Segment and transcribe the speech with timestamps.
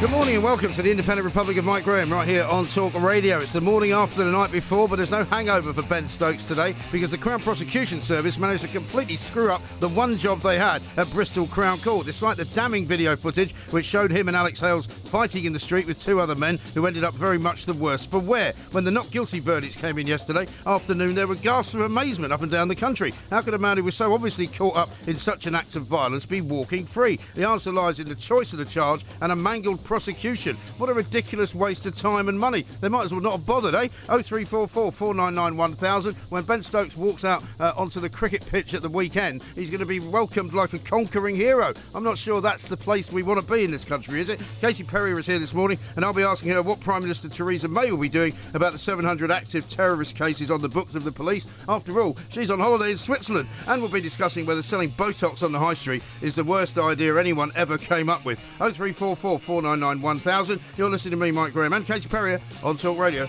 [0.00, 2.98] Good morning and welcome to the Independent Republic of Mike Graham right here on Talk
[3.02, 3.38] Radio.
[3.38, 6.74] It's the morning after the night before, but there's no hangover for Ben Stokes today
[6.90, 10.80] because the Crown Prosecution Service managed to completely screw up the one job they had
[10.96, 14.86] at Bristol Crown Court, despite the damning video footage which showed him and Alex Hales
[14.86, 18.06] fighting in the street with two other men who ended up very much the worse
[18.06, 18.54] for wear.
[18.72, 22.40] When the not guilty verdicts came in yesterday afternoon, there were gasps of amazement up
[22.40, 23.12] and down the country.
[23.28, 25.82] How could a man who was so obviously caught up in such an act of
[25.82, 27.18] violence be walking free?
[27.34, 30.54] The answer lies in the choice of the charge and a mangled prosecution.
[30.78, 32.62] What a ridiculous waste of time and money.
[32.80, 33.88] They might as well not have bothered, eh?
[34.06, 36.14] 0344 499 1000.
[36.30, 39.80] When Ben Stokes walks out uh, onto the cricket pitch at the weekend, he's going
[39.80, 41.74] to be welcomed like a conquering hero.
[41.92, 44.40] I'm not sure that's the place we want to be in this country, is it?
[44.60, 47.66] Katie Perrier is here this morning, and I'll be asking her what Prime Minister Theresa
[47.66, 51.10] May will be doing about the 700 active terrorist cases on the books of the
[51.10, 51.48] police.
[51.68, 55.50] After all, she's on holiday in Switzerland, and we'll be discussing whether selling Botox on
[55.50, 58.38] the high street is the worst idea anyone ever came up with.
[58.58, 60.60] 0344 499 1000.
[60.76, 63.26] You're listening to me, Mike Graham, and Katie Perrier on Talk Radio.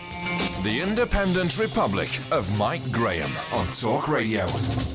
[0.64, 4.46] The Independent Republic of Mike Graham on Talk Radio.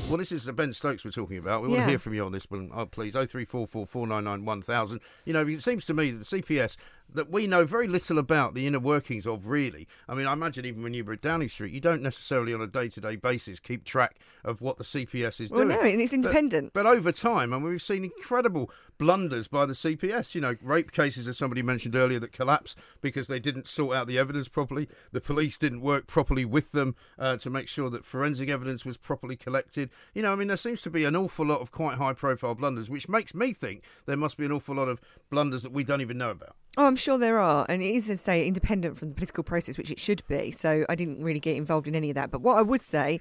[0.07, 1.61] Well, this is the Ben Stokes we're talking about.
[1.61, 3.13] We want to hear from you on this one, oh, please.
[3.13, 5.01] 0344 499 1000.
[5.25, 6.77] You know, it seems to me that the CPS
[7.13, 9.87] that we know very little about the inner workings of, really.
[10.09, 12.61] I mean, I imagine even when you were at Downing Street, you don't necessarily on
[12.61, 15.69] a day to day basis keep track of what the CPS is Well, doing.
[15.77, 16.73] no, and it's independent.
[16.73, 20.35] But, over time, I mean, we've seen incredible blunders by the CPS.
[20.35, 24.07] You know, rape cases, as somebody mentioned earlier, that collapse because they didn't sort out
[24.07, 24.87] the evidence properly.
[25.11, 28.97] The police didn't work properly with them uh, to make sure that forensic evidence was
[28.97, 29.89] properly collected.
[30.13, 32.55] You know, I mean, there seems to be an awful lot of quite high profile
[32.55, 35.83] blunders, which makes me think there must be an awful lot of blunders that we
[35.83, 36.55] don't even know about.
[36.77, 39.43] Oh, I'm sure there are, and it is, as I say, independent from the political
[39.43, 40.51] process, which it should be.
[40.51, 42.29] So I didn't really get involved in any of that.
[42.29, 43.19] But what I would say,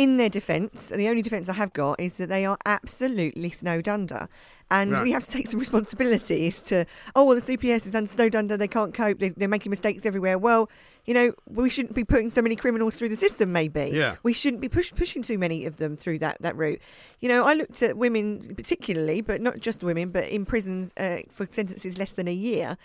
[0.00, 3.50] in their defence, and the only defence I have got is that they are absolutely
[3.50, 4.30] snowed under.
[4.70, 5.02] And Right.
[5.02, 8.56] we have to take some responsibility as to, oh, well, the CPS is snowed under,
[8.56, 10.38] they can't cope, they, they're making mistakes everywhere.
[10.38, 10.70] Well,
[11.04, 13.90] you know, we shouldn't be putting so many criminals through the system, maybe.
[13.92, 14.16] Yeah.
[14.22, 16.80] We shouldn't be push, pushing too many of them through that, that route.
[17.18, 21.18] You know, I looked at women particularly, but not just women, but in prisons uh,
[21.30, 22.78] for sentences less than a year.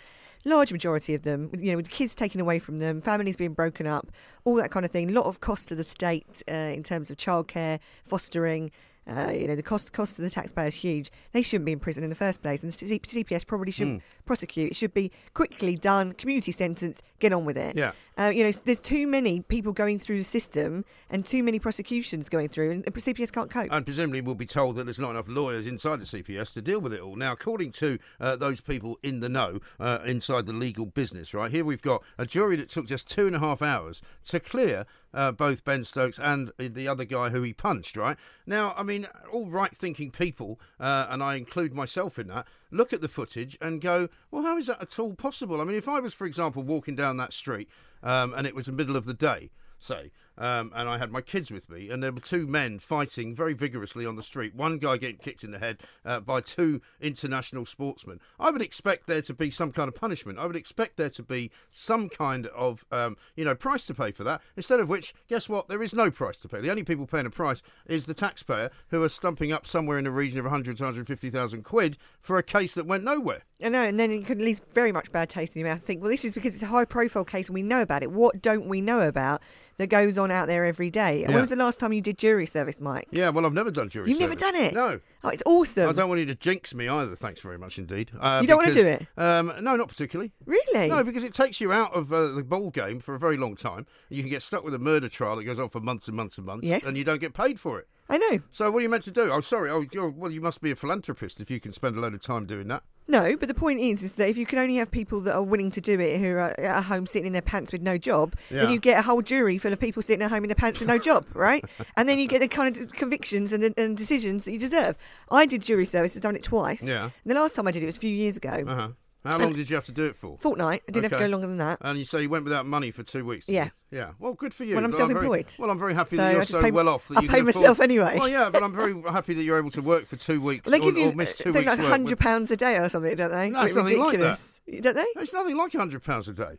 [0.46, 3.84] Large majority of them, you know, with kids taken away from them, families being broken
[3.84, 4.12] up,
[4.44, 5.10] all that kind of thing.
[5.10, 8.70] A lot of cost to the state uh, in terms of childcare, fostering.
[9.06, 11.10] Uh, you know, the cost cost to the taxpayer is huge.
[11.32, 14.72] They shouldn't be in prison in the first place, and the CPS probably shouldn't prosecute.
[14.72, 17.76] It should be quickly done, community sentence, get on with it.
[17.76, 17.92] Yeah.
[18.18, 22.28] Uh, you know, there's too many people going through the system and too many prosecutions
[22.28, 23.68] going through, and the CPS can't cope.
[23.70, 26.80] And presumably, we'll be told that there's not enough lawyers inside the CPS to deal
[26.80, 27.14] with it all.
[27.14, 31.50] Now, according to uh, those people in the know, uh, inside the legal business, right
[31.50, 34.86] here we've got a jury that took just two and a half hours to clear
[35.16, 38.16] uh, both Ben Stokes and the other guy who he punched, right?
[38.46, 42.92] Now, I mean, all right thinking people, uh, and I include myself in that, look
[42.92, 45.60] at the footage and go, well, how is that at all possible?
[45.60, 47.68] I mean, if I was, for example, walking down that street
[48.02, 51.20] um, and it was the middle of the day, say, um, and I had my
[51.20, 54.54] kids with me, and there were two men fighting very vigorously on the street.
[54.54, 58.20] One guy getting kicked in the head uh, by two international sportsmen.
[58.38, 60.38] I would expect there to be some kind of punishment.
[60.38, 64.12] I would expect there to be some kind of, um, you know, price to pay
[64.12, 64.40] for that.
[64.56, 65.68] Instead of which, guess what?
[65.68, 66.60] There is no price to pay.
[66.60, 70.04] The only people paying a price is the taxpayer, who are stumping up somewhere in
[70.04, 73.42] the region of 100 to 150,000 quid for a case that went nowhere.
[73.62, 75.82] I know, and then it could leave very much bad taste in your mouth.
[75.82, 78.10] Think, well, this is because it's a high profile case and we know about it.
[78.10, 79.42] What don't we know about
[79.78, 81.20] that goes on out there every day?
[81.22, 81.28] Yeah.
[81.28, 83.08] When was the last time you did jury service, Mike?
[83.10, 84.20] Yeah, well, I've never done jury service.
[84.20, 84.74] You've never done it?
[84.74, 85.00] No.
[85.24, 85.88] Oh, it's awesome.
[85.88, 87.16] I don't want you to jinx me either.
[87.16, 88.10] Thanks very much indeed.
[88.18, 89.06] Uh, You don't wanna do it?
[89.16, 90.32] Um, no, not particularly.
[90.44, 90.88] Really?
[90.88, 93.56] No, because it takes you out of uh, the ball game for a very long
[93.56, 93.86] time.
[94.08, 96.38] You can get stuck with a murder trial that goes on for months and months
[96.38, 96.82] and months, Yes.
[96.84, 97.88] and you don't get paid for it.
[98.08, 98.38] I know.
[98.52, 99.32] So what are you meant to do?
[99.32, 99.68] Oh, sorry.
[99.70, 102.22] Oh, you're, well, you must be a philanthropist if you can spend a load of
[102.22, 102.84] time doing that.
[103.08, 105.42] No, but the point is, is that if you can only have people that are
[105.42, 108.34] willing to do it who are at home sitting in their pants with no job,
[108.50, 108.62] Yeah.
[108.62, 110.80] then you get a whole jury full of people sitting at home in their pants
[110.80, 111.64] with no job, right?
[111.96, 114.96] And then you get the kind of convictions and, and decisions that you deserve.
[115.30, 116.82] I did jury service, I've done it twice.
[116.82, 117.04] Yeah.
[117.04, 118.64] And the last time I did it was a few years ago.
[118.66, 118.88] Uh huh.
[119.26, 120.38] How long did you have to do it for?
[120.40, 120.82] Fortnight.
[120.88, 121.78] I didn't have to go longer than that.
[121.82, 123.48] And you say you went without money for two weeks.
[123.48, 123.70] Yeah.
[123.90, 123.98] you?
[123.98, 124.10] Yeah.
[124.18, 124.74] Well, good for you.
[124.74, 125.46] Well, I'm But very- self-employed.
[125.58, 127.36] well, I'm very happy So that you're so pay- well off that I you pay
[127.38, 128.16] can afford- myself anyway.
[128.18, 130.72] Well, yeah, but I'm very happy that you're able to work for two weeks Well,
[130.78, 133.14] they or, give you or miss two weeks' like hundred pounds a day or something,
[133.16, 133.50] don't they?
[133.50, 134.40] No, it's Something nothing like that.
[134.66, 134.82] ridiculous.
[134.82, 135.20] Don't they?
[135.22, 136.58] It's nothing like hundred pounds a day.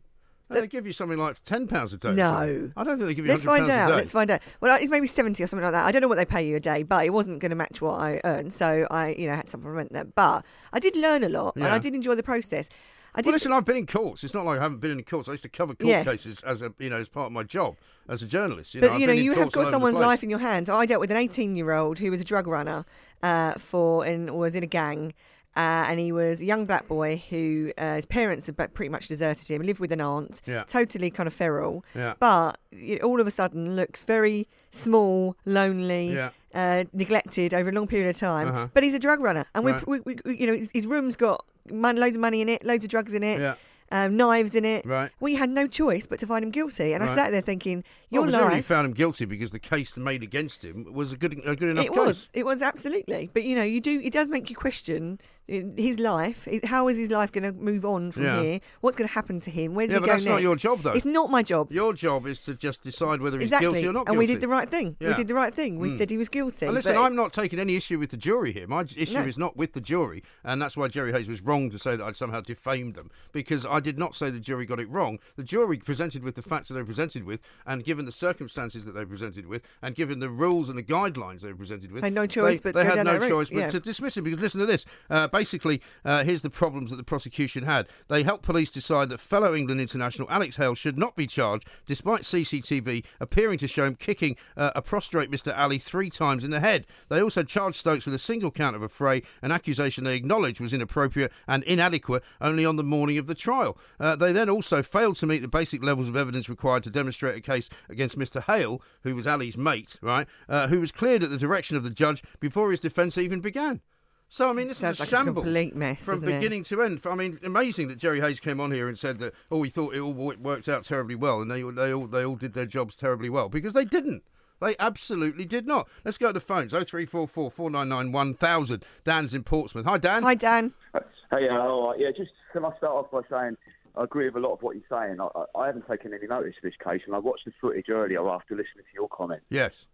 [0.50, 2.14] They give you something like ten pounds a day.
[2.14, 2.72] No.
[2.78, 3.90] I don't think they give you Let's find out.
[3.90, 3.96] a day.
[3.98, 4.42] Let's find out.
[4.62, 5.86] Well, it's maybe seventy or something like that.
[5.86, 7.82] I don't know what they pay you a day, but it wasn't going to match
[7.82, 10.16] what I earned, so I, you know, had to supplement that.
[10.16, 12.70] But I did learn a lot, and I did enjoy the process.
[13.16, 13.28] I did.
[13.28, 14.24] Well, listen, I've been in courts.
[14.24, 15.28] It's not like I haven't been in courts.
[15.28, 16.06] I used to cover court Yes.
[16.06, 17.76] cases as a, you know, as part of my job
[18.08, 18.76] as a journalist.
[18.76, 20.70] You but know, you know, you have got someone's life in your hands.
[20.70, 22.86] I dealt with an 18-year-old who was a drug runner
[23.24, 25.14] uh, for and was in a gang.
[25.58, 29.08] Uh, and he was a young black boy who uh, his parents had pretty much
[29.08, 29.64] deserted him.
[29.64, 30.64] Lived with an aunt, Yeah.
[30.68, 31.84] totally kind of feral.
[31.96, 32.14] Yeah.
[32.20, 32.60] But
[33.04, 36.30] all of a sudden looks very small, lonely, Yeah.
[36.54, 38.50] uh, neglected over a long period of time.
[38.50, 38.68] Uh-huh.
[38.74, 39.88] But he's a drug runner, and Right.
[39.88, 42.86] we've, we, we, you know, his, his room's got loads of money in it, loads
[42.86, 43.58] of drugs in it,
[43.92, 44.86] um, knives in it.
[44.86, 45.10] Right.
[45.20, 48.26] We had no choice but to find him guilty, and I sat there thinking, your
[48.26, 48.66] you life.
[48.66, 51.86] found him guilty because the case made against him was a good, a good enough
[51.86, 51.98] It case.
[51.98, 52.30] It was.
[52.34, 53.30] It was absolutely.
[53.34, 54.00] But you know, you do.
[54.00, 55.20] It does make you question
[55.52, 56.48] uh, his life.
[56.64, 58.42] How is his life going to move on from Yeah.
[58.42, 58.60] here?
[58.82, 59.76] What's going to happen to him?
[59.76, 60.94] Where's Yeah, he but go that's not your job, though.
[60.94, 61.72] It's not my job.
[61.72, 64.48] Your job is to just decide whether he's guilty or not and we did the
[64.48, 64.96] right thing.
[65.00, 65.80] We did the right thing.
[65.80, 65.98] We Mm.
[65.98, 66.66] said he was guilty.
[66.66, 68.68] And listen, but- I'm not taking any issue with the jury here.
[68.68, 69.26] My issue No.
[69.26, 72.04] is not with the jury, and that's why Jerry Hayes was wrong to say that
[72.04, 75.20] I'd somehow defamed them, because I did not say the jury got it wrong.
[75.36, 78.94] The jury presented with the facts that they presented with, and given the circumstances that
[78.94, 82.04] they were presented with, and given the rules and the guidelines they were presented with,
[82.04, 83.70] Had no choice they, but they had no choice but yeah.
[83.70, 84.24] to dismiss him.
[84.24, 84.86] Because listen to this.
[85.10, 87.88] Uh, basically, uh, here's the problems that the prosecution had.
[88.08, 92.22] They helped police decide that fellow England international Alex Hales should not be charged, despite
[92.22, 95.58] CCTV appearing to show him kicking uh, a prostrate Mr.
[95.58, 96.86] Ali three times in the head.
[97.10, 100.74] They also charged Stokes with a single count of affray, an accusation they acknowledged was
[100.74, 103.78] inappropriate and inadequate only on the morning of the trial.
[104.00, 107.38] Uh, they then also failed to meet the basic levels of evidence required to demonstrate
[107.38, 108.44] a case against Mr.
[108.44, 111.90] Hale, who was Ali's mate, right, uh, who was cleared at the direction of the
[111.90, 113.82] judge before his defence even began.
[114.30, 116.40] So I mean, this Sounds is a like a shambles complete mess, from doesn't it?
[116.40, 117.00] beginning to end.
[117.06, 119.96] I mean, amazing that Jerry Hayes came on here and said that oh, he thought
[119.96, 122.66] it all wo- worked out terribly well, and they they all they all did their
[122.66, 124.24] jobs terribly well because they didn't.
[124.60, 125.88] They absolutely did not.
[126.04, 126.74] Let's go to the phones.
[126.74, 128.84] Oh three four four four nine nine one thousand.
[129.04, 129.86] Dan's in Portsmouth.
[129.86, 130.24] Hi, Dan.
[130.24, 130.74] Hi, Dan.
[130.94, 132.00] Hey, yeah, all right.
[132.00, 133.56] Yeah, just can I start off by saying
[133.98, 135.20] I agree with a lot of what you're saying.
[135.20, 137.90] I, I, I haven't taken any notice of this case, and I watched the footage
[137.90, 139.88] earlier after listening to your comment, Yes.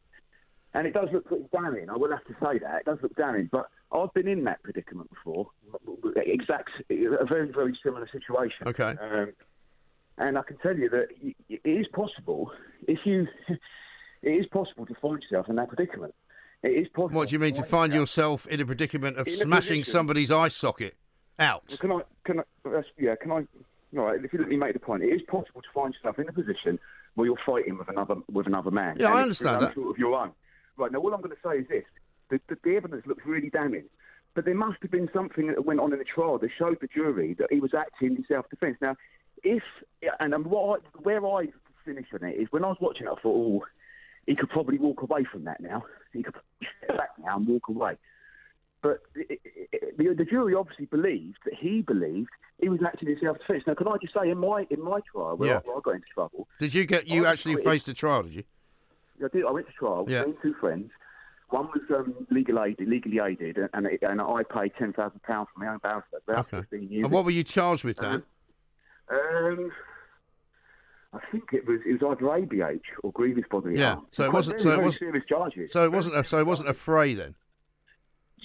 [0.74, 1.90] and it does look pretty damning.
[1.90, 4.62] I will have to say that it does look damning, but I've been in that
[4.64, 5.50] predicament before,
[6.16, 8.68] exact, a very, very similar situation.
[8.68, 8.96] Okay.
[9.02, 9.32] Um,
[10.18, 11.08] and I can tell you that
[11.50, 12.52] it is possible
[12.88, 13.28] if you,
[14.22, 16.14] it is possible to find yourself in that predicament.
[16.62, 17.18] It is possible.
[17.20, 20.48] What do you mean to find yourself in a predicament of smashing position- somebody's eye
[20.48, 20.96] socket
[21.40, 21.78] out?
[21.80, 22.02] Can I?
[22.24, 22.44] Can I?
[22.98, 23.16] Yeah.
[23.16, 23.44] Can I?
[23.98, 24.24] All right.
[24.24, 26.34] If you let me make the point, it is possible to find yourself in a
[26.34, 26.80] position
[27.16, 28.98] where you're fighting with another with another man.
[29.00, 29.76] Yeah, I and it's through understand that.
[29.76, 30.32] Sort of your own.
[30.78, 30.92] Right.
[30.92, 31.84] Now, all I'm going to say is this:
[32.30, 33.86] the, the, the evidence looks really damning.
[34.36, 36.88] But there must have been something that went on in the trial that showed the
[36.88, 38.78] jury that he was acting in self-defence.
[38.82, 38.96] Now,
[39.44, 39.62] if
[40.20, 41.50] and um, what I, where I
[41.86, 43.66] finish on it is when I was watching it, I thought, oh,
[44.26, 45.84] he could probably walk away from that now.
[46.14, 46.34] He could
[46.84, 47.98] step back now and walk away.
[48.84, 49.40] But it,
[49.72, 52.30] it, the, the jury obviously believed that he believed
[52.62, 53.64] he was acting in self-defence.
[53.66, 55.56] Now, can I just say, in my in my trial, where, Yeah.
[55.56, 58.24] I, where I got into trouble, Did you get you I actually faced a trial?
[58.24, 58.44] Did you?
[59.24, 59.46] I did.
[59.46, 60.06] I went to trial.
[60.08, 60.26] Yeah.
[60.28, 60.34] Yeah.
[60.44, 60.92] Two friends.
[61.50, 65.48] One was um, legal aided, legally aided, and, and, and I paid ten thousand pounds
[65.54, 66.20] for my own barrister.
[66.28, 66.64] Okay.
[67.04, 68.24] And what were you charged with, then?
[69.10, 69.72] Um,
[71.14, 74.08] I think it was it was either ABH or grievous bodily Yeah, harm.
[74.12, 75.72] so it wasn't- very, so it wasn't- serious charges.
[75.72, 77.36] So it wasn't a, so it wasn't affray then.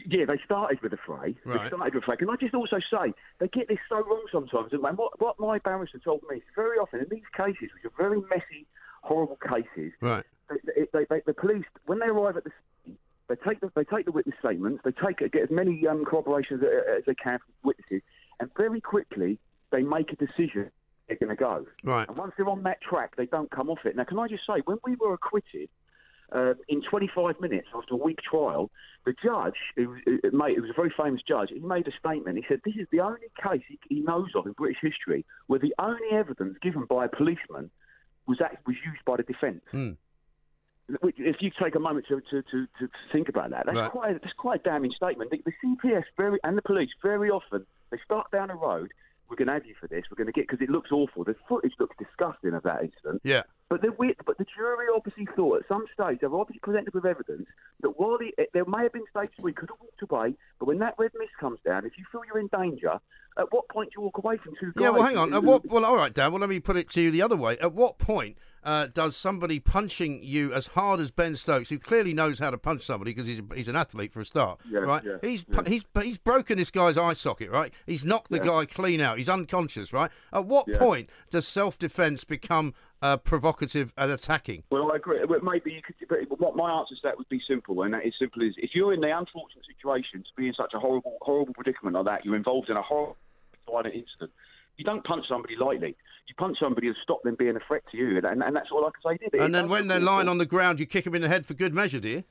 [0.07, 1.35] Yeah, they started with affray.
[1.45, 1.63] Right.
[1.63, 2.19] They started with affray.
[2.19, 4.73] Can I just also say they get this so wrong sometimes?
[4.73, 7.97] And what, what my barrister told me is very often in these cases, which are
[7.97, 8.67] very messy,
[9.03, 10.25] horrible cases, Right.
[10.49, 12.51] they, they, they, the police when they arrive at the
[12.85, 12.97] scene,
[13.29, 16.63] they take the they take the witness statements, they take get as many um, corroborations
[16.63, 18.03] as, as they can from witnesses,
[18.41, 19.39] and very quickly
[19.71, 20.71] they make a decision
[21.07, 21.67] they're going to go.
[21.85, 22.09] Right.
[22.09, 23.97] And once they're on that track, they don't come off it.
[23.97, 25.69] Now, can I just say, when we were acquitted.
[26.31, 28.71] Uh, in 25 minutes after a week trial,
[29.07, 32.37] the judge, who, who, mate, it was a very famous judge, he made a statement.
[32.37, 35.59] He said, This is the only case he, he knows of in British history where
[35.59, 37.71] the only evidence given by a policeman
[38.27, 39.63] was, act, was used by the defence.
[41.01, 43.91] Which, If you take a moment to, to, to, to think about that, that's Right.
[43.91, 45.31] quite that's quite a damning statement.
[45.31, 48.91] The, the CPS very and the police very often they start down a road.
[49.29, 50.05] We're going to have you for this.
[50.11, 51.25] We're going to get because it looks awful.
[51.25, 53.21] The footage looks disgusting of that incident.
[53.25, 53.43] Yeah.
[53.69, 57.05] But the, we, but the jury obviously thought at some stage, they've obviously presented with
[57.05, 57.47] evidence
[57.83, 60.67] that while the, there may have been stages where he could have walked away, but
[60.67, 62.99] when that red mist comes down, if you feel you're in danger,
[63.37, 64.83] at what point do you walk away from two guys?
[64.83, 65.35] Yeah, well, hang on.
[65.35, 66.33] At what, well, all right, Dan.
[66.33, 67.59] Well, let me put it to you the other way.
[67.59, 72.13] At what point uh, does somebody punching you as hard as Ben Stokes, who clearly
[72.13, 75.05] knows how to punch somebody because he's, he's an athlete for a start, Yeah, right?
[75.05, 75.63] yeah, he's yeah.
[75.67, 77.73] he's he's broken this guy's eye socket, right?
[77.87, 79.19] He's knocked the guy clean out.
[79.19, 80.11] He's unconscious, right?
[80.33, 84.63] At what point does self-defense become uh, provocative and attacking?
[84.71, 85.19] Well, I agree.
[85.27, 85.97] But maybe you could.
[86.09, 88.71] But what my answer to that would be simple, and that is simple: is if
[88.75, 92.25] you're in the unfortunate situation to be in such a horrible, horrible predicament like that,
[92.25, 93.17] you're involved in a horrible,
[93.67, 94.31] violent incident.
[94.77, 95.97] You don't punch somebody lightly.
[96.29, 98.85] You punch somebody to stop them being a threat to you, and, and that's all
[98.85, 99.29] I can say.
[99.31, 99.41] Did?
[99.41, 101.55] And then when they're lying on the ground, you kick them in the head for
[101.55, 102.25] good measure, do you?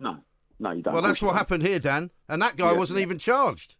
[0.00, 0.16] no,
[0.58, 0.94] no, you don't.
[0.94, 2.10] Well, that's what happened here, Dan.
[2.28, 2.78] And that guy Yeah.
[2.78, 3.76] wasn't even charged.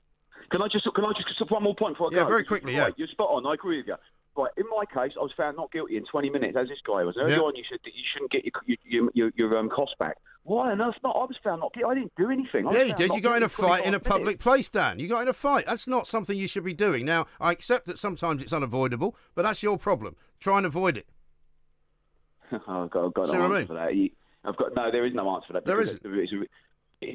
[0.50, 2.28] Can I just can I just just one more point before I Yeah, go?
[2.28, 2.94] very quickly, right, yeah.
[2.96, 3.46] You're spot on.
[3.46, 3.96] I agree with you.
[4.36, 7.04] Right, in my case, I was found not guilty in 20 minutes, as this guy
[7.04, 7.16] was.
[7.18, 7.42] Earlier Yeah.
[7.42, 10.18] on, you said that you shouldn't get your your your, your um, cost back.
[10.42, 11.16] Why on earth not?
[11.16, 11.90] I was found not guilty.
[11.90, 12.66] I didn't do anything.
[12.68, 13.14] I Yeah, you did.
[13.14, 14.98] You got in a fight in a 25 public place, Dan.
[14.98, 15.64] You got in a fight.
[15.66, 17.06] That's not something you should be doing.
[17.06, 20.16] Now, I accept that sometimes it's unavoidable, but that's your problem.
[20.38, 21.06] Try and avoid it.
[22.68, 23.66] Oh, I've got, I've got See no what I answer mean?
[23.66, 23.94] for that.
[23.96, 24.10] You-
[24.44, 24.90] I've got no.
[24.92, 25.64] There is no answer for that.
[25.64, 26.02] There because isn't.
[26.04, 26.30] there is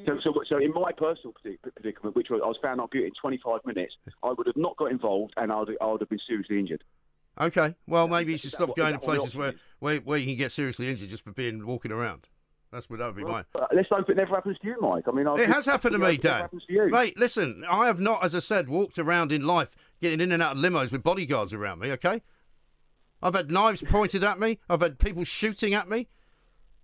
[0.06, 1.34] So, so, so in my personal
[1.76, 4.76] predicament, which was I was found not guilty in 25 minutes, I would have not
[4.76, 6.84] got involved, and I would, I would have been seriously injured.
[7.40, 7.76] Okay.
[7.88, 10.28] Well, maybe you should stop going to that what the places where, where where you
[10.28, 12.28] can get seriously injured just for being walking around.
[12.72, 13.44] That's what that would be mine.
[13.54, 15.04] Uh, let's hope it never happens to you, Mike.
[15.08, 16.42] I mean, I It has happened to me, I hope it never Dan.
[16.44, 16.90] happens to you.
[16.90, 20.42] Mate, listen, I have not, as I said, walked around in life getting in and
[20.42, 22.22] out of limos with bodyguards around me, okay?
[23.22, 24.58] I've had knives pointed at me.
[24.70, 26.08] I've had people shooting at me.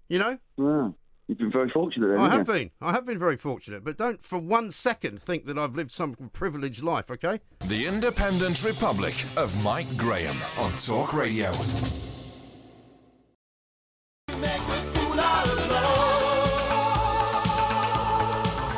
[0.09, 0.39] You know?
[0.57, 0.89] Yeah.
[1.27, 2.07] You've been very fortunate.
[2.07, 2.53] Then, I haven't you?
[2.53, 2.71] been.
[2.81, 3.83] I have been very fortunate.
[3.83, 7.41] But don't for one second think that I've lived some privileged life, okay?
[7.67, 11.51] The Independent Republic of Mike Graham on Talk Radio.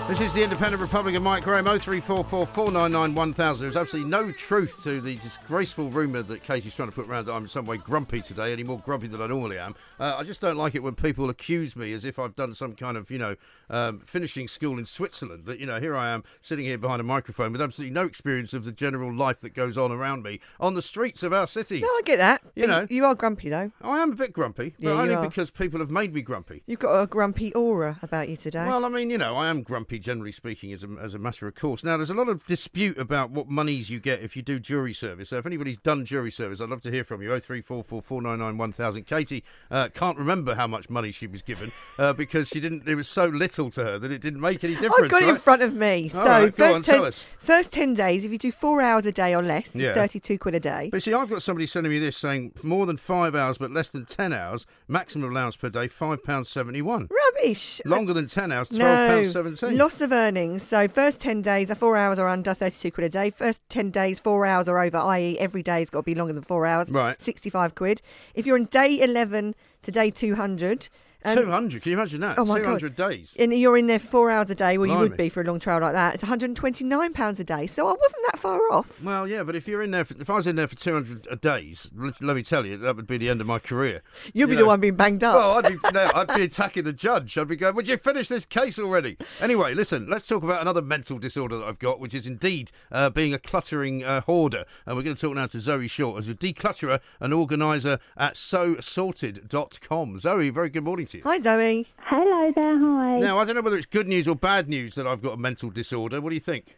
[0.10, 3.64] This is the Independent Republican Mike Graham, 0344 499 1000.
[3.64, 7.34] There's absolutely no truth to the disgraceful rumour that Katie's trying to put around that
[7.34, 9.76] I'm in some way grumpy today, any more grumpy than I normally am.
[10.00, 12.74] Uh, I just don't like it when people accuse me as if I've done some
[12.74, 13.36] kind of, you know,
[13.70, 15.46] um, finishing school in Switzerland.
[15.46, 18.52] That, you know, here I am sitting here behind a microphone with absolutely no experience
[18.56, 21.82] of the general life that goes on around me on the streets of our city.
[21.82, 22.42] No, I get that.
[22.56, 22.88] You know.
[22.90, 23.72] you are grumpy though.
[23.84, 25.24] I am a bit grumpy, but Yeah, only are.
[25.24, 26.64] because people have made me grumpy.
[26.66, 28.66] You've got a grumpy aura about you today.
[28.66, 31.48] Well, I mean, you know, I am grumpy, generally speaking, as a, as a matter
[31.48, 31.84] of course.
[31.84, 34.94] Now, there's a lot of dispute about what monies you get if you do jury
[34.94, 35.30] service.
[35.30, 37.34] So, if anybody's done jury service, I'd love to hear from you.
[37.34, 39.06] Oh three four four four nine nine one thousand.
[39.06, 42.88] Katie uh, can't remember how much money she was given uh, because she didn't.
[42.88, 44.96] It was so little to her that it didn't make any difference.
[45.04, 46.04] I've got it in front of me.
[46.14, 47.26] All so right, go first, on, 10, tell us.
[47.40, 49.94] first 10 days, if you do four hours a day or less, it's Yeah.
[49.94, 50.90] 32 quid a day.
[50.92, 53.90] But see, I've got somebody sending me this saying more than five hours but less
[53.90, 57.10] than 10 hours, maximum allowance per day, £5.71.
[57.40, 57.82] Rubbish.
[57.86, 59.78] Uh, longer than 10 hours, £12.17.
[59.78, 60.64] loss of earnings.
[60.64, 63.30] So first 10 days, are four hours or under, 32 quid a day.
[63.30, 65.38] First 10 days, four hours or over, i.e.
[65.40, 67.22] every day's got to be longer than four hours, Right.
[67.22, 68.02] 65 quid.
[68.34, 70.90] If you're on day 11 to day 200...
[71.24, 72.40] and- 200, can you imagine that?
[72.40, 73.10] Oh my 200 God.
[73.10, 73.36] days.
[73.38, 74.78] And you're in there four hours a day.
[74.78, 76.14] Well, you would be for a long trial like that.
[76.14, 77.68] It's 129 pounds a day.
[77.68, 79.04] So I wasn't that far off.
[79.04, 81.28] Well, yeah, but if you're in there, for, if I was in there for 200
[81.30, 84.02] a days, let, let me tell you, that would be the end of my career.
[84.34, 85.36] You'll be You the one being banged up.
[85.36, 87.38] Well, I'd be, no, I'd be attacking the judge.
[87.38, 89.18] I'd be going, would you finish this case already?
[89.42, 93.10] Anyway, listen, let's talk about another mental disorder that I've got, which is indeed uh,
[93.10, 94.64] being a cluttering uh, hoarder.
[94.86, 98.38] And we're going to talk now to Zoe Short as a declutterer and organiser at
[98.38, 100.20] sosorted.com.
[100.20, 101.24] Zoe, very good morning to you.
[101.26, 101.88] Hi, Zoe.
[101.98, 103.18] Hello there, hi.
[103.20, 105.38] Now, I don't know whether it's good news or bad news that I've got a
[105.38, 106.22] mental disorder.
[106.22, 106.76] What do you think?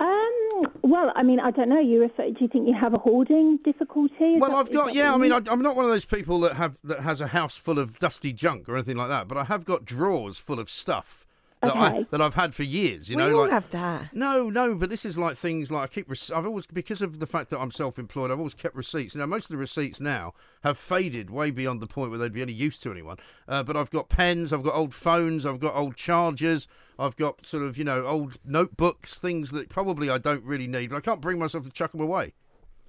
[0.00, 1.78] Um, well, I mean, I don't know.
[1.78, 4.14] You refer, do you think you have a hoarding difficulty?
[4.34, 5.14] Is Well, that- I've got that yeah.
[5.14, 7.56] I mean, I, I'm not one of those people that have that has a house
[7.56, 9.28] full of dusty junk or anything like that.
[9.28, 11.21] But I have got drawers full of stuff
[11.62, 13.08] that I, that I've had for years.
[13.08, 14.14] You we know, all like have that.
[14.14, 14.74] no, no.
[14.74, 16.10] But this is like things like I keep.
[16.10, 18.30] Rec- I've always because of the fact that I'm self-employed.
[18.30, 19.14] I've always kept receipts.
[19.14, 22.42] Now, most of the receipts now have faded way beyond the point where they'd be
[22.42, 23.16] any use to anyone.
[23.48, 24.52] Uh, but I've got pens.
[24.52, 25.46] I've got old phones.
[25.46, 26.68] I've got old chargers.
[26.98, 30.90] I've got sort of you know old notebooks, things that probably I don't really need.
[30.90, 32.34] But I can't bring myself to chuck them away.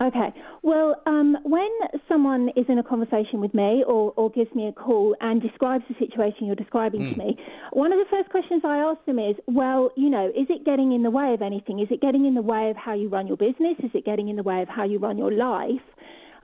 [0.01, 0.33] Okay.
[0.63, 1.69] Well, um, when
[2.09, 5.85] someone is in a conversation with me or, or gives me a call and describes
[5.87, 7.11] the situation you're describing Hmm.
[7.13, 7.37] to me,
[7.71, 10.91] one of the first questions I ask them is, well, you know, is it getting
[10.91, 11.79] in the way of anything?
[11.79, 13.77] Is it getting in the way of how you run your business?
[13.79, 15.81] Is it getting in the way of how you run your life?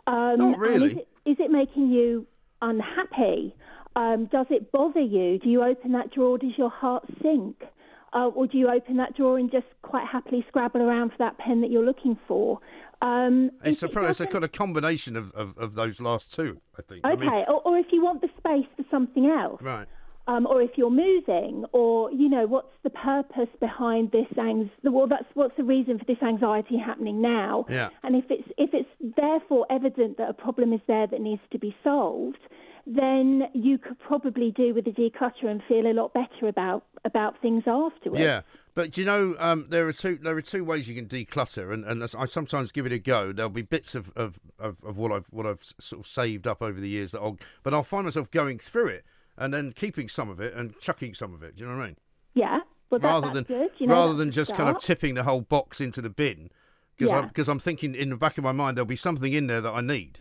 [0.07, 0.87] Um, Not and really.
[0.87, 2.27] Is it, is it making you
[2.61, 3.55] unhappy?
[3.95, 5.39] Um, does it bother you?
[5.39, 6.37] Do you open that drawer?
[6.37, 7.63] Does your heart sink?
[8.11, 11.37] Uh, or do you open that drawer and just quite happily scrabble around for that
[11.37, 12.59] pen that you're looking for?
[13.01, 16.81] Um, It's a, it's a kind of combination of, of, of those last two, I
[16.81, 17.01] think.
[17.05, 19.87] I Okay, mean, or, or if you want the space for something else, right.
[20.27, 24.71] um, or if you're moving, or you know, what's the purpose behind this anxiety?
[24.83, 27.65] Well, that's what's the reason for this anxiety happening now?
[27.69, 27.89] Yeah.
[28.03, 31.59] And if it's if it's therefore evident that a problem is there that needs to
[31.59, 32.39] be solved,
[32.85, 37.41] then you could probably do with a declutter and feel a lot better about about
[37.41, 38.21] things afterwards.
[38.21, 38.41] Yeah,
[38.75, 41.73] but do you know um, there are two there are two ways you can declutter,
[41.73, 43.31] and, and I sometimes give it a go.
[43.31, 46.61] There'll be bits of, of, of, of what I've what I've sort of saved up
[46.61, 49.05] over the years that I'll, but I'll find myself going through it
[49.37, 51.55] and then keeping some of it and chucking some of it.
[51.55, 51.97] Do you know what I mean?
[52.33, 52.59] Yeah.
[52.89, 53.71] Well, that, rather that's than good.
[53.77, 56.49] You know, rather than just kind of tipping the whole box into the bin,
[56.97, 57.29] because Yeah.
[57.47, 59.71] I'm, I'm thinking in the back of my mind there'll be something in there that
[59.71, 60.19] I need.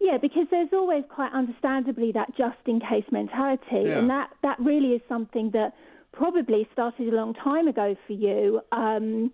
[0.00, 3.98] Yeah, because there's always quite understandably that just in case mentality, Yeah.
[3.98, 5.74] and that, that really is something that
[6.12, 8.60] probably started a long time ago for you.
[8.72, 9.32] Um,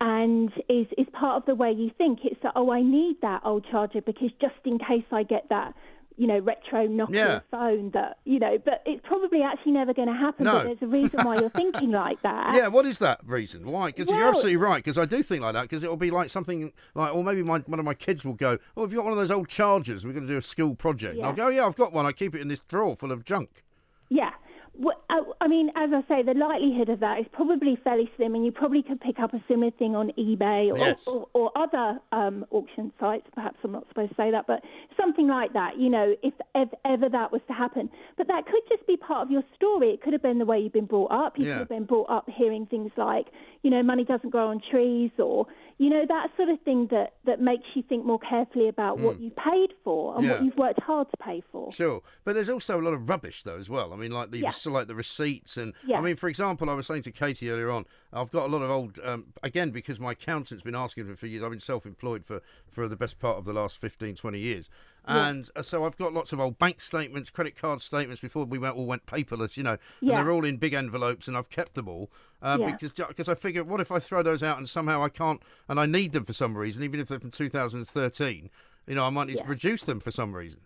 [0.00, 2.20] and is is part of the way you think.
[2.22, 5.74] It's that oh, I need that old charger because just in case I get that,
[6.18, 7.40] you know, retro Nokia Yeah.
[7.50, 8.58] phone that you know.
[8.62, 10.44] But it's probably actually never going to happen.
[10.44, 10.52] No.
[10.54, 12.52] But there's a reason why you're thinking like that.
[12.58, 13.64] Yeah, what is that reason?
[13.70, 13.92] Why?
[13.92, 14.82] Because you're absolutely right.
[14.82, 15.62] Because I do think like that.
[15.62, 18.58] Because it'll be like something like, or maybe my, one of my kids will go,
[18.76, 20.04] "Oh, have you got one of those old chargers?
[20.04, 22.04] We're going to do a school project." And I'll go, "Yeah, I've got one.
[22.04, 23.62] I keep it in this drawer full of junk."
[24.10, 24.32] Yeah.
[24.80, 28.36] Well, I, I mean, as I say, the likelihood of that is probably fairly slim,
[28.36, 31.04] and you probably could pick up a similar thing on eBay or, Yes.
[31.08, 33.26] or, or other um, auction sites.
[33.34, 34.62] Perhaps I'm not supposed to say that, but
[34.96, 35.78] something like that.
[35.80, 39.22] You know, if, if ever that was to happen, but that could just be part
[39.26, 39.90] of your story.
[39.90, 41.36] It could have been the way you've been brought up.
[41.38, 41.54] You Yeah.
[41.54, 43.26] could have been brought up hearing things like,
[43.64, 45.48] you know, money doesn't grow on trees, or
[45.80, 49.20] you know, that sort of thing that that makes you think more carefully about what
[49.20, 50.28] you paid for and Hmm.
[50.28, 50.34] Yeah.
[50.36, 51.70] what you've worked hard to pay for.
[51.72, 53.92] Sure, but there's also a lot of rubbish though as well.
[53.92, 54.50] I mean, like the Yeah.
[54.68, 55.98] So like the receipts and Yeah.
[55.98, 58.62] I mean, for example, I was saying to Katie earlier on, I've got a lot
[58.62, 61.42] of old um, again because my accountant's been asking for it for years.
[61.42, 64.68] I've been self-employed for for the best part of the last 15, 20 years,
[65.04, 68.58] and uh, so I've got lots of old bank statements, credit card statements before we
[68.58, 71.74] went all went paperless, you know, and they're all in big envelopes, and I've kept
[71.74, 72.10] them all.
[72.42, 72.72] Um, Yeah.
[72.72, 75.80] because because I figure, what if I throw those out and somehow I can't, and
[75.80, 78.50] I need them for some reason, even if they're from 2013,
[78.86, 80.60] you know, I might need to produce them for some reason.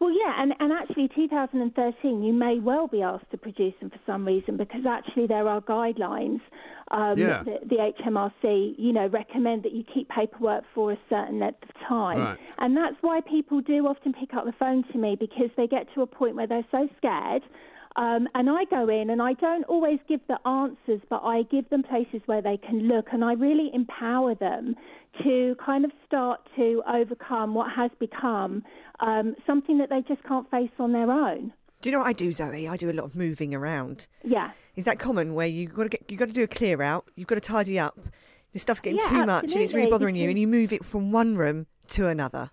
[0.00, 4.00] Well, yeah, and, and actually, 2013, you may well be asked to produce them for
[4.06, 6.40] some reason because actually there are guidelines.
[6.90, 7.42] Um, Yeah.
[7.42, 11.74] the, the HMRC, you know, recommend that you keep paperwork for a certain length of
[11.88, 12.38] time, Right.
[12.58, 15.86] and that's why people do often pick up the phone to me because they get
[15.94, 17.42] to a point where they're so scared.
[17.96, 21.68] Um, and I go in and I don't always give the answers, but I give
[21.70, 24.74] them places where they can look and I really empower them
[25.22, 28.64] to kind of start to overcome what has become
[29.00, 31.52] um, something that they just can't face on their own.
[31.82, 32.66] Do you know what I do, Zoe?
[32.66, 34.06] I do a lot of moving around.
[34.24, 34.50] Yeah.
[34.74, 37.08] Is that common where you've got to get you've got to do a clear out,
[37.14, 37.96] you've got to tidy up,
[38.52, 40.72] the stuff's getting Yeah, too much and it's really bothering you, because- and you move
[40.72, 42.50] it from one room to another.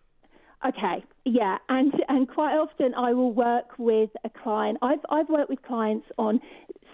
[0.68, 4.78] Okay, yeah, and and quite often I will work with a client.
[4.84, 6.40] I've I've worked with clients on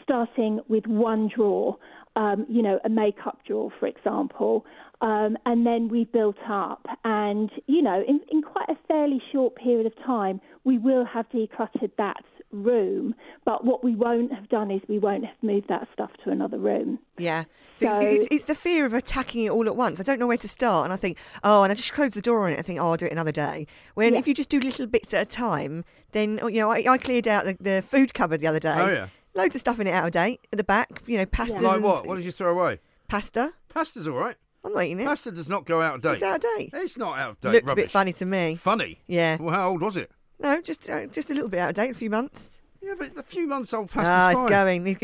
[0.03, 1.77] starting with one drawer,
[2.15, 4.65] um, you know, a makeup drawer, for example,
[5.01, 6.85] um, and then we built up.
[7.03, 11.27] And you know, in in quite a fairly short period of time, we will have
[11.29, 13.15] decluttered that room.
[13.45, 16.57] But what we won't have done is we won't have moved that stuff to another
[16.57, 16.99] room.
[17.17, 17.45] Yeah.
[17.75, 19.99] So, So- it's, it's, it's the fear of attacking it all at once.
[19.99, 22.21] I don't know where to start, and I think, oh, and I just close the
[22.21, 22.59] door on it.
[22.59, 23.67] I think, oh, I'll do it another day.
[23.95, 24.19] When Yeah.
[24.19, 26.97] if you just do little bits at a time, then oh, you know, I, I
[26.97, 28.75] cleared out the, the food cupboard the other day.
[28.75, 29.07] Oh, yeah.
[29.35, 31.03] Loads of stuff in it out of date at the back.
[31.05, 31.61] You know, pastas.
[31.61, 32.07] Like what?
[32.07, 32.79] What did you throw away?
[33.07, 33.53] Pasta.
[33.69, 34.35] Pasta's all right.
[34.65, 35.05] I'm not eating it.
[35.05, 36.13] Pasta does not go out of date.
[36.13, 36.71] It's out of date.
[36.73, 37.51] It's not out of date.
[37.53, 37.83] Looked rubbish.
[37.83, 38.55] a bit funny to me.
[38.55, 38.99] Funny.
[39.05, 39.37] Yeah.
[39.39, 40.11] Well, how old was it?
[40.39, 41.91] No, just uh, just a little bit out of date.
[41.91, 42.51] A few months.
[42.79, 44.43] Yeah, but a few months old pasta's Ah, fine.
[44.43, 44.49] it's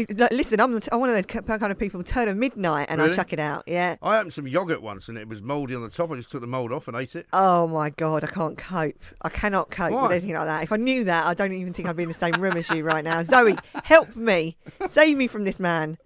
[0.08, 0.18] going.
[0.20, 2.86] Look, Listen, I'm, the- I'm one of those kind of people who turn at midnight
[2.88, 3.12] and Really?
[3.14, 3.64] I chuck it out.
[3.66, 3.96] Yeah.
[4.02, 6.12] I opened some yogurt once and it was mouldy on the top.
[6.12, 7.26] I just took the mould off and ate it.
[7.34, 8.96] Oh my god, I can't cope.
[9.24, 10.04] I cannot cope Why?
[10.04, 10.64] with anything like that.
[10.64, 12.70] If I knew that, I don't even think I'd be in the same room as
[12.70, 13.22] you right now.
[13.24, 14.56] Zoe, help me,
[14.88, 15.98] save me from this man.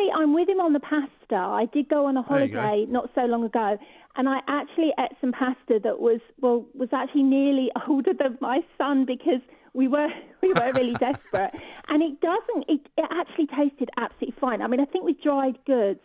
[0.00, 1.36] Well, actually, I'm with him on the pasta.
[1.36, 2.60] I did go on a There you go.
[2.60, 3.78] holiday not so long ago,
[4.16, 8.60] and I actually ate some pasta that was well was actually nearly older than my
[8.78, 9.40] son because
[9.74, 10.08] we were
[10.42, 11.52] we were really desperate.
[11.88, 12.64] And it doesn't.
[12.68, 14.62] It, it actually tasted absolutely fine.
[14.62, 16.00] I mean, I think with dried goods,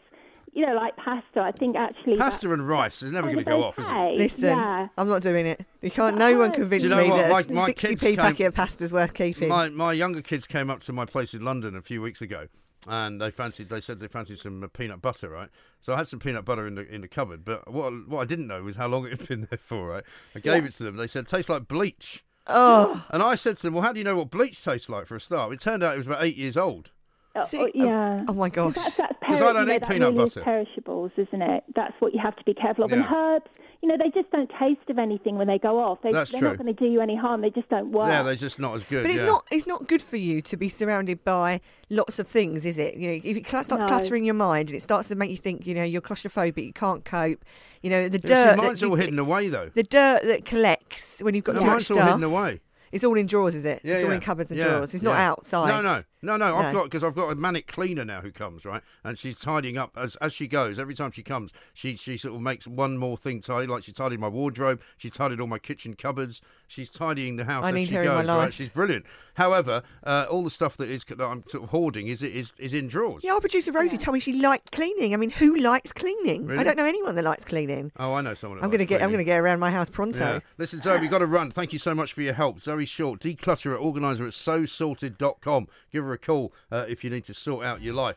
[0.53, 3.49] you know, like pasta, I think actually Pasta and rice is never oh, going to
[3.51, 4.17] go of off, is it?
[4.17, 4.87] Listen, Yeah.
[4.97, 5.65] I'm not doing it.
[5.81, 6.17] You can't.
[6.17, 6.53] No one Oh.
[6.53, 7.17] convince Do you know me what?
[7.17, 9.49] that My- my kids 60p came- packet of pasta's worth keeping.
[9.49, 12.47] My my younger kids came up to my place in London a few weeks ago,
[12.87, 13.69] and they fancied.
[13.69, 15.49] They said they fancied some uh, peanut butter, right?
[15.79, 18.25] So I had some peanut butter in the in the cupboard, but what what I
[18.25, 20.03] didn't know was how long it had been there for, right?
[20.35, 20.97] I gave it to them.
[20.97, 24.03] They said tastes like bleach, oh, and I said to them, "Well, how do you
[24.03, 26.37] know what bleach tastes like for a start?" It turned out it was about eight
[26.37, 26.91] years old.
[27.35, 28.23] Uh, See, oh- yeah.
[28.27, 28.75] oh my gosh.
[28.75, 30.43] That's, that's 'Cause I don't you know, eat that peanut really is butter.
[30.45, 31.63] perishables, isn't it?
[31.75, 32.93] That's what you have to be careful of.
[32.93, 33.45] And herbs,
[33.81, 35.99] you know, they just don't taste of anything when they go off.
[36.01, 36.49] They, That's they're true.
[36.49, 37.41] not going to do you any harm.
[37.41, 38.07] They just don't work.
[38.07, 39.03] Yeah, they're just not as good.
[39.03, 39.25] But it's yeah.
[39.25, 42.95] not it's not good for you to be surrounded by lots of things, is it?
[42.95, 43.87] You know, if it cl- starts No.
[43.87, 46.73] cluttering your mind and it starts to make you think, you know, you're claustrophobic, you
[46.73, 47.43] can't cope.
[47.83, 48.57] You know, the Yeah, see, dirt.
[48.63, 49.69] mine's that all you- hidden away though.
[49.73, 51.97] The dirt that collects when you've got No, too much stuff.
[51.97, 52.19] mine's all stuff.
[52.19, 52.61] hidden away.
[52.91, 53.81] It's all in drawers, is it?
[53.83, 54.93] Yeah, it's all in cupboards and yeah, drawers.
[54.93, 55.31] It's not yeah.
[55.31, 55.67] outside.
[55.67, 56.57] No, no, no, no.
[56.57, 56.79] I've No.
[56.79, 59.91] got because I've got a manic cleaner now who comes right, and she's tidying up
[59.97, 60.79] as as she goes.
[60.79, 63.67] Every time she comes, she she sort of makes one more thing tidy.
[63.67, 66.41] Like she tidied my wardrobe, she tidied all my kitchen cupboards.
[66.67, 68.27] She's tidying the house I as need she her in goes.
[68.27, 69.05] my Right, she's brilliant.
[69.35, 72.73] However, uh, all the stuff that is that I'm sort of hoarding is is is
[72.73, 73.23] in drawers.
[73.23, 75.13] Yeah, our producer Rosie told me she liked cleaning.
[75.13, 76.45] I mean, who likes cleaning?
[76.45, 76.59] Really?
[76.59, 77.91] I don't know anyone that likes cleaning.
[77.99, 78.59] Oh, I know someone.
[78.59, 79.03] Who I'm gonna get.
[79.03, 80.19] I'm gonna get around my house pronto.
[80.19, 80.39] Yeah.
[80.57, 81.51] Listen, Zoe, we've got to run.
[81.51, 82.59] Thank you so much for your help.
[82.61, 85.67] Zoe Short, declutterer, organiser at sosorted.com.
[85.91, 88.15] Give her a call uh, if you need to sort out your life.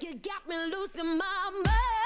[0.00, 1.97] You got me losing my mind.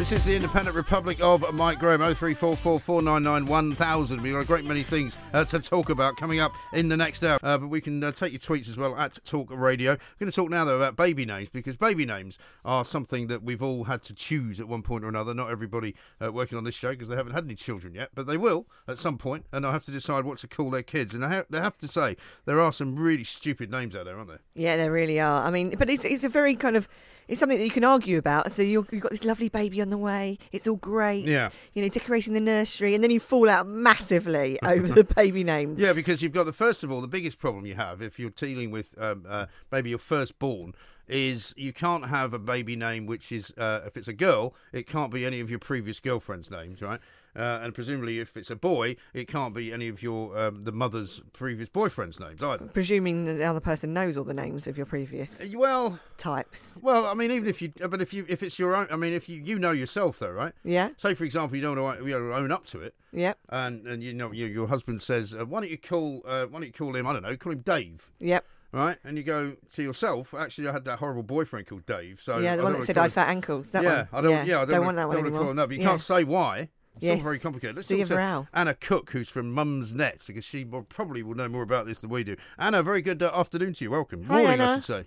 [0.00, 4.22] This is the Independent Republic of Mike Graham, 0344 499 1000.
[4.22, 7.22] We've got a great many things uh, to talk about coming up in the next
[7.22, 7.38] hour.
[7.42, 9.90] Uh, but we can uh, take your tweets as well at Talk Radio.
[9.90, 13.42] We're going to talk now, though, about baby names because baby names are something that
[13.42, 15.34] we've all had to choose at one point or another.
[15.34, 18.26] Not everybody uh, working on this show because they haven't had any children yet, but
[18.26, 21.12] they will at some point, and they'll have to decide what to call their kids.
[21.12, 24.16] And I ha- they have to say, there are some really stupid names out there,
[24.16, 24.40] aren't there?
[24.54, 25.44] Yeah, there really are.
[25.44, 26.88] I mean, but it's it's a very kind of
[27.30, 28.50] it's something that you can argue about.
[28.50, 30.36] So you're, you've got this lovely baby on the way.
[30.50, 31.26] It's all great.
[31.26, 31.50] Yeah.
[31.74, 35.80] You know, decorating the nursery, and then you fall out massively over the baby names.
[35.80, 38.30] Yeah, because you've got the first of all, the biggest problem you have if you're
[38.30, 40.74] dealing with um, uh, maybe your firstborn
[41.06, 44.88] is you can't have a baby name which is uh, if it's a girl, it
[44.88, 47.00] can't be any of your previous girlfriends' names, right?
[47.36, 50.72] Uh, and presumably, if it's a boy, it can't be any of your um, the
[50.72, 52.66] mother's previous boyfriend's names either.
[52.66, 56.76] Presuming that the other person knows all the names of your previous Uh, Well, types.
[56.82, 58.96] well, I mean, even if you, uh, but if you, if it's your own, I
[58.96, 60.52] mean, if you, you know yourself though, right?
[60.64, 60.90] Yeah.
[60.96, 63.38] Say, for example, you don't want to you know, own up to it, Yep.
[63.50, 66.58] and and you know your, your husband says, uh, why don't you call, uh, why
[66.60, 68.10] don't you call him, I don't know, call him Dave.
[68.18, 68.44] Yep.
[68.72, 68.96] right?
[69.04, 70.32] And you go to yourself.
[70.34, 72.20] Actually, I had that horrible boyfriend called Dave.
[72.20, 73.70] So yeah, the one that said I had fat ankles.
[73.70, 74.08] That yeah, one.
[74.12, 74.46] I don't.
[74.46, 75.40] Yeah, I don't, don't wanna- want that one don't anymore.
[75.42, 75.66] call him that.
[75.68, 75.88] But you Yeah.
[75.88, 76.68] can't say why.
[77.00, 77.76] It's all very complicated.
[77.76, 78.48] Let's So you talk to row.
[78.52, 82.10] Anna Cook, who's from Mumsnet, because she will, probably will know more about this than
[82.10, 82.36] we do.
[82.58, 83.90] Anna, very good uh, afternoon to you.
[83.90, 84.24] Welcome.
[84.24, 85.04] Hi, Morning, I should say.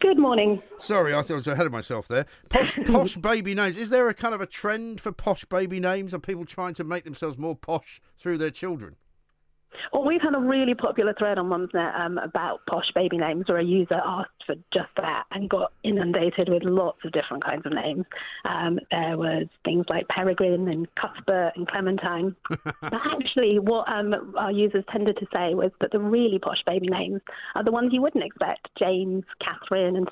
[0.00, 0.62] Good morning.
[0.76, 2.26] Sorry, I thought I was ahead of myself there.
[2.50, 3.76] Posh, posh baby names.
[3.76, 6.12] Is there a kind of a trend for posh baby names?
[6.12, 8.96] Are people trying to make themselves more posh through their children?
[9.92, 13.58] Well, we've had a really popular thread on Mumsnet um, about posh baby names, where
[13.58, 17.72] a user asked for just that and got inundated with lots of different kinds of
[17.72, 18.04] names.
[18.44, 22.36] Um, there was things like Peregrine and Cuthbert and Clementine.
[22.48, 26.88] but actually, what um, our users tended to say was that the really posh baby
[26.88, 27.20] names
[27.54, 30.08] are the ones you wouldn't expect: James, Catherine, and